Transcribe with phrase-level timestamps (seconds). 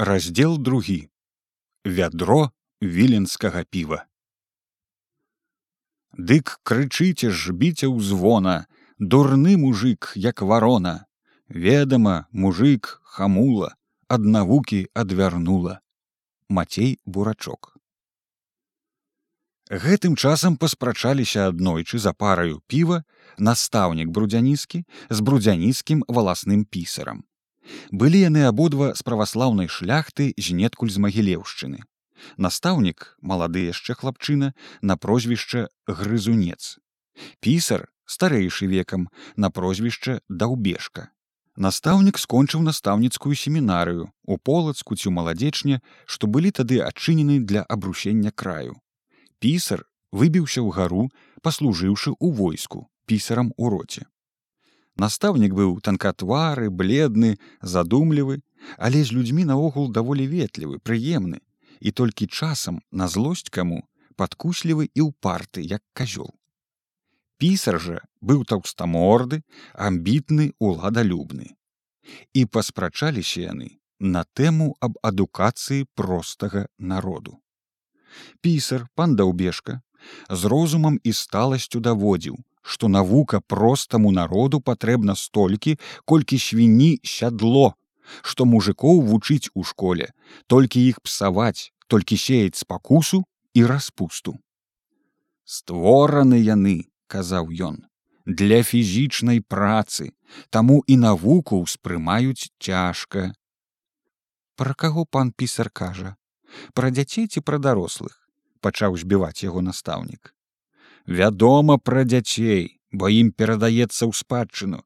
[0.00, 1.08] раздел другі.
[1.84, 4.06] Вядро віленскага піва.
[6.16, 8.64] Дык крычыце ж біце ўзвона
[8.96, 11.04] дурны мужик як варона.
[11.52, 13.76] Ведама мужик хамула
[14.08, 15.84] ад навукі адвярнула.
[16.48, 17.76] Мацей бурачок.
[19.68, 23.04] Гэтым часам паспрачаліся аднойчы за параю піва
[23.36, 27.28] настаўнік брудзяніскі з брудзянісскім валасным пісарам
[27.92, 31.84] былі яны абодва з праваслаўнай шляхты знеткуль з магілеўшчыны.
[32.36, 36.76] Настаўнік малады яшчэ хлапчына на прозвішча грызунец.
[37.40, 41.10] Пісар старэйшы векам на прозвішча даўбежка
[41.60, 48.78] настаўнік скончыў настаўніцкую семінарыю у полацку ці маладзечне што былі тады адчынены для абрушення краю.
[49.44, 51.02] Пісар выбіўся ў гару
[51.42, 54.06] паслужыўшы ў войску пісарам у роце
[55.00, 57.36] Настаўнік быў танкатвары, бледны,
[57.74, 58.40] задумлівы,
[58.76, 61.40] але з людзьмі наогул даволі ветлівы, прыемны
[61.80, 63.80] і толькі часам на злосць каму
[64.20, 66.28] падкуслівы і ўпарты як казёл.
[67.40, 69.40] Пісар жа быў таўстаморды,
[69.72, 71.56] амбітны уладалюбны.
[72.36, 77.40] І паспрачаліся яны на тэму аб адукацыі простага народу.
[78.44, 79.80] Пісар пан даўбежка
[80.28, 82.36] з розумам і сталасцю даводзіў,
[82.70, 87.74] што навука простаму народу патрэбна столькі, колькі свіні сядло,
[88.22, 90.10] што мужикоў вучыць у школе,
[90.46, 93.24] толькі іх псаваць, толькі сеяць спакусу
[93.58, 94.38] і распусту.
[95.42, 96.76] Створаны яны,
[97.10, 97.82] казаў ён,
[98.24, 100.14] для фізічнай працы,
[100.54, 103.30] таму і навуку ўспрымаюць цяжка.
[104.54, 106.14] Пра каго пан пісар кажа,
[106.78, 108.14] пра дзяцей ці пра дарослых,
[108.62, 110.36] пачаў збіваць яго настаўнік
[111.06, 114.82] вядома пра дзяцей бо ім перадаецца ў спадчыну.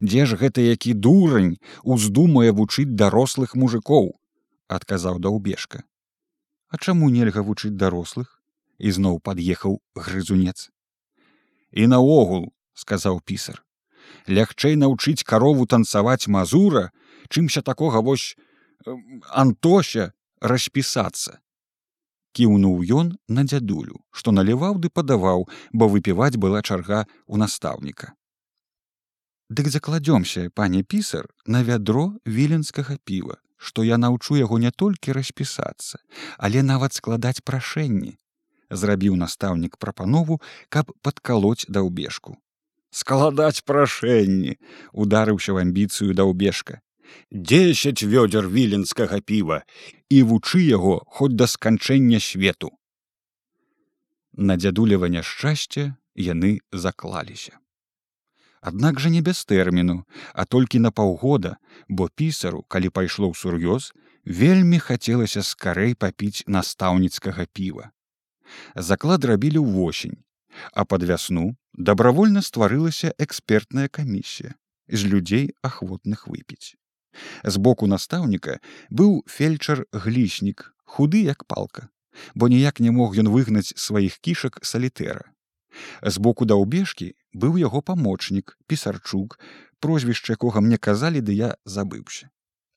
[0.00, 4.14] Дзе ж гэта які дурань уздумае вучыць дарослых мужикоў
[4.68, 5.82] адказаў даўбежка
[6.68, 8.34] а чаму нельга вучыць дарослых
[8.90, 10.68] ізноў пад'ехаў грызунец
[11.72, 12.44] і наогул
[12.82, 13.64] сказаў пісар
[14.38, 16.84] лягчэй навучыць карову танцаваць мазура
[17.28, 18.36] чымся такога вось
[19.44, 20.12] антося
[20.52, 21.40] распісацца
[22.38, 28.14] кіўнуў ён на дзядулю, што наліваў ды падаваў, бо выпіваць была чарга ў настаўніка.
[29.50, 32.06] Дык закладёмся, пане пісар, на вядро
[32.38, 35.98] віленскага піва, што я наўчу яго не толькі распісацца,
[36.38, 38.14] але нават складаць прашэнні.
[38.70, 40.38] Зрабіў настаўнік прапанову,
[40.68, 42.36] каб падкалоць даўбежку.
[42.92, 44.60] Складаць прашэнні,
[44.92, 46.78] ударыўся в амбіцыю даўбежка
[47.30, 49.62] десять вёдзер віленскага піва
[50.08, 52.70] і вучы яго хоць да сканчэння свету.
[54.32, 57.58] На дзядулева няшчасце яны заклаліся.
[58.60, 60.04] Аднак жа не без тэрміну,
[60.34, 61.56] а толькі на паўгода,
[61.88, 67.90] бо пісару, калі пайшло ў сур'ёз, вельмі хацелася скарэй папіць настаўніцкага піва.
[68.74, 70.18] Заклад рабілі ўвосень,
[70.74, 74.54] а пад вясну дабравольна стварылася экспертная камісія
[74.88, 76.74] з людзей ахвотных выпіць.
[77.44, 78.58] Збоку настаўніка
[78.90, 81.88] быў фельчар гліснік, худы як палка,
[82.34, 85.32] бо ніяк не мог ён выгнаць сваіх кішак салітэра.
[86.02, 89.38] Збоку даўбежкі быў яго памочнік, пісарчук,
[89.80, 92.30] прозвішча якога мне казалі, ды я забыўся.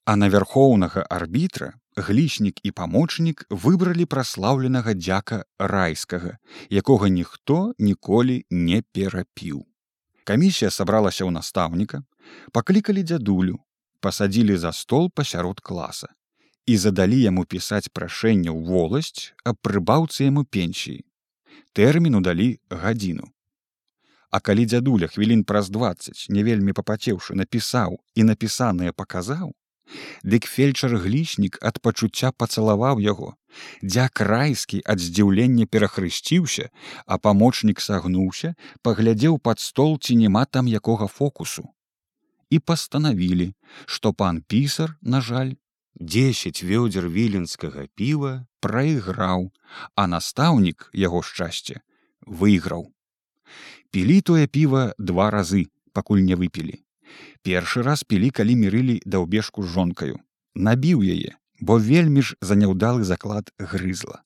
[0.06, 6.38] А на вярхоўнага арбітра гліснік і памочнік выбралі праслаўленага дзяка райскага,
[6.70, 9.66] якога ніхто ніколі не перапіў.
[10.24, 12.04] Камісія сабралася ў настаўніка,
[12.54, 13.60] паклікалі дзядулю,
[14.08, 16.10] пасадзілі за стол пасярод класа
[16.66, 21.00] і задалі яму пісаць прашэнне ў воласць аб прыбаўцы яму пенсіі
[21.74, 23.32] тэрміну далі гадзіну.
[24.32, 29.52] А калі дзядуля хвілін праз двадцать не вельмі папацеўшы напісаў і напісанае паказаў
[30.24, 33.34] дык фельчар гліснік ад пачуцця пацалаваў яго
[33.84, 36.70] дзяк райскі ад здзіўлення перахрысціўся
[37.06, 38.54] а памочнік сагнуўся
[38.88, 41.68] паглядзеў пад стол ці няма там якога фокусу
[42.52, 43.54] і пастанавілі,
[43.88, 45.56] што пан пісар, на жаль,
[45.96, 49.52] десять вёдзер віленскага піва прайграў,
[49.96, 51.82] а настаўнік яго шчасце
[52.28, 52.92] выйграў.
[53.92, 56.84] Пілі тое піва два разы, пакуль не выпілі.
[57.44, 60.20] Першы раз пілі, калі мірылі даўбежку з жонкаю,
[60.56, 64.22] набіў яе, бо вельмі ж за няўдалы заклад грызла.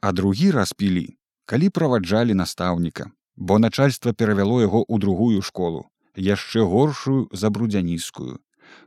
[0.00, 6.64] А другі раз пілі, калі праваджалі настаўніка, бо начальства перавяло яго ў другую школу, яшчэ
[6.64, 8.34] горшую забрудзянісскую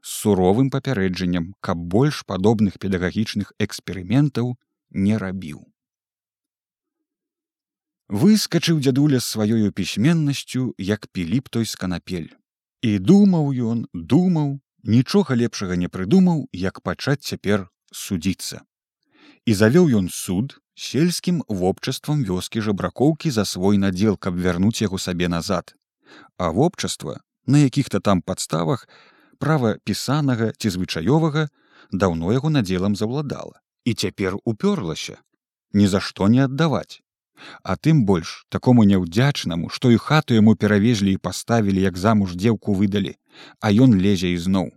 [0.01, 4.56] з суровым папярэджаннем, каб больш падобных педагагічных эксперыментаў
[4.91, 5.65] не рабіў.
[8.09, 12.31] Выскачыў дзядуля сваёю пісьменнасцю, як піліп той сканапель.
[12.81, 18.63] І думаў ён, думаў, нічога лепшага не прыдумаў, як пачаць цяпер судіцца
[19.47, 25.30] і завёў ён суд сельскім вобчаствам вёскі жабракоўкі за свой надзел каб вярнуць яго сабе
[25.31, 25.71] назад
[26.38, 28.88] а вобчаства на якіх-то там падставах
[29.39, 31.48] права пісанага ці звычаёвага
[31.92, 33.62] даўно яго надзелам завладала.
[33.86, 35.18] І цяпер упёрлася.
[35.74, 37.00] Ні за што не аддаваць.
[37.63, 42.74] А тым больш такому няўдзячнаму што і хату яму перавезлі і паставілі як замуж дзеўку
[42.74, 43.15] выдалі
[43.62, 44.74] а ён лезе ізноў.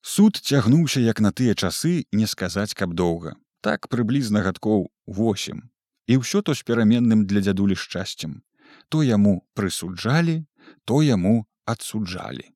[0.00, 3.36] Суд цягнуўся як на тыя часы не сказаць каб доўга.
[3.60, 5.70] Так прыблізна гадкоў восем.
[6.06, 8.42] І ўсё то з пераменным для дзядулі шчасцем
[8.88, 10.36] то яму прысуджалі
[10.84, 11.36] то яму
[11.74, 12.48] адсуджалі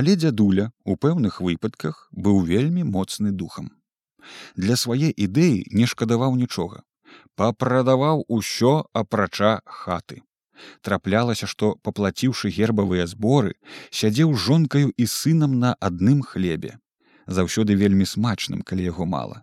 [0.00, 3.72] але дзядуля у пэўных выпадках быў вельмі моцны духам
[4.54, 6.84] для свае ідэі не шкадаваў нічога
[7.34, 10.22] папрадаваў усё апрача хаты.
[10.84, 13.54] Траплялася, што, паплаціўшы гербавыя зборы,
[13.90, 16.76] сядзеў жонкаю і сынам на адным хлебе.
[17.26, 19.42] Заўсёды вельмі смачным, калі яго мала.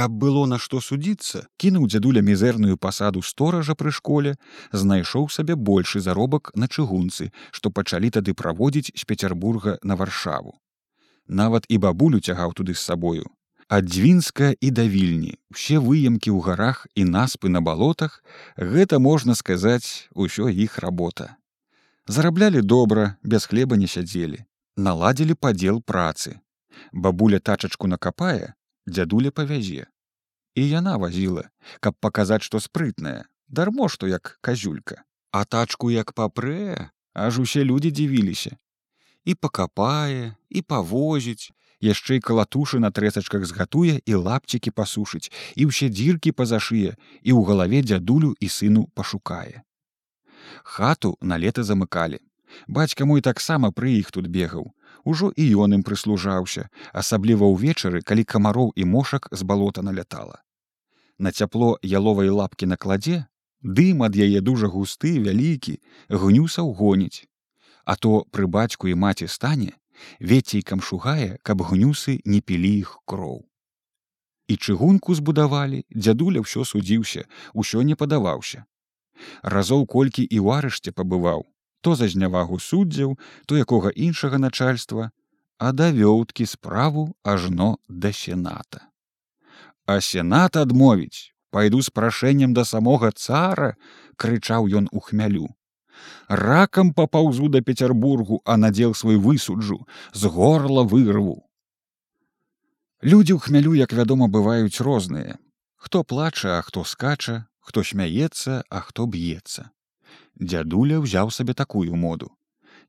[0.00, 4.30] Каб было на што судзіцца, кінуў дзядуля мізэрную пасаду стоража пры школе,
[4.72, 10.54] знайшоў сабе большы заробак на чыгунцы, што пачалі тады праводзіць з Петербурга на варшаву.
[11.28, 13.26] Нават і бабулю цягаў туды з сабою,
[13.68, 15.34] ад дзвінска і да вільні.
[15.52, 18.24] Усе выемкі ў гарах і наспы на балотах
[18.56, 21.36] гэта можна сказаць усё іх работа.
[22.08, 24.40] Зараблялі добра без хлеба не сядзелі.
[24.80, 26.40] Наладзілі падзел працы.
[26.88, 29.86] Бабуля тачачку накапае дзядуля павязе
[30.54, 31.48] і яна вазіла
[31.80, 33.28] каб паказаць што спрытная.
[33.48, 38.56] Дармо што як казюлька а тачку як папрэ аж усе людзі дзівіліся
[39.24, 41.50] і пакапае і павозіць
[41.80, 47.40] яшчэ і калатушы на трэсачках згатуе і лапцікі пасушыць і ўсе дзіркі пазашые і ў
[47.50, 49.62] галаве дзядулю і сыну пашукае
[50.62, 52.20] хату на лета замыкалі
[52.66, 54.70] бацька мой таксама пры іх тут бегаў
[55.04, 56.68] ужо і ён ім прыслужаўся
[57.02, 60.40] асабліва ўвечары калі камароў і мошак з балота налятала
[61.18, 63.24] на цяпло яловай лапкі на кладзе
[63.62, 65.76] дым ад яе дужа густы вялікі
[66.08, 67.26] гнюсаў гоніць
[67.84, 69.80] а то пры бацьку і маці стане
[70.20, 73.46] вецейкам шугае, каб гнюсы не пілі іх кроў.
[74.50, 78.66] І чыгунку збудавалі, дзядуля ўсё судзіўся, усё не падаваўся.
[79.42, 81.46] Разоў колькі і ў арышце пабываў,
[81.80, 85.10] то за знявагу суддзяў, то якога іншага начальства,
[85.58, 88.86] а да вёўткі справу ажно да сената.
[89.86, 93.76] А сенат адмовіць, пайду з прашэннем да самога цара,
[94.16, 95.48] крычаў ён у хмялю.
[96.28, 101.44] Ракам папаўзу да петербургу а надзел свой высуджу з горла вырву!
[103.02, 105.36] Людзі ў хмялю як вядома бываюць розныя.
[105.76, 109.70] Хто плача а хто скача хто смяецца а хто б'ецца
[110.36, 112.30] дзядуля ўзяў сабе такую моду.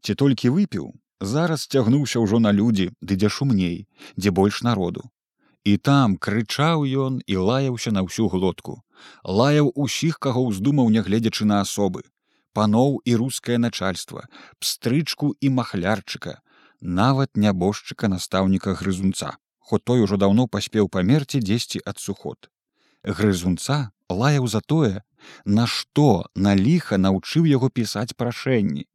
[0.01, 5.09] Ці толькі выпіў зараз цягнуўся ўжо на людзі ды дзе шумней дзе больш народу.
[5.63, 8.81] І там крычаў ён і лаяўся на ўсю глотку.
[9.23, 12.01] Лаяў усіх каго ўздумаў нягледзячы на асобы
[12.53, 14.25] паноў і рускае начальство
[14.59, 16.39] пстрычку і махлярчыка
[16.81, 19.31] нават нябожчыка настаўніка грызунца
[19.71, 22.49] хо той ужо даўно паспеў памерці дзесьці ад суход
[23.19, 23.79] грызунца
[24.13, 25.01] лаяў за тое
[25.45, 28.87] на што на ліха наўчыў яго пісаць прашэнні.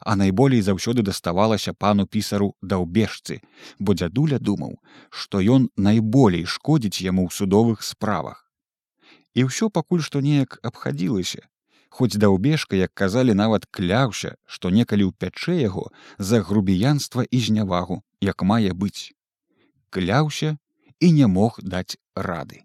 [0.00, 3.40] А найболей заўсёды daставалася пану пісару даўбежцы
[3.78, 4.78] бо дзядуля думаў
[5.10, 8.48] што ён найболей шкодзіць яму ў судовых справах.
[9.34, 11.44] І ўсё пакуль што неяк абхадзілася
[11.94, 15.86] хоць даўбежка як казалі нават кляўся што некалі ўпячэ яго
[16.18, 19.12] за грубіянства і знявагу як мае быць.
[19.90, 20.56] Кляўся
[21.00, 22.64] і не мог даць рады